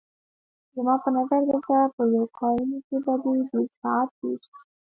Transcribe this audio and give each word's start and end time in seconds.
زما 0.75 0.95
په 1.03 1.09
نظر 1.17 1.39
دلته 1.49 1.75
په 1.95 2.01
لوکارنو 2.13 2.77
کې 2.87 2.97
به 3.05 3.13
دې 3.23 3.35
ډېر 3.51 3.67
ساعت 3.79 4.07
تېر 4.19 4.37
شي. 4.45 4.57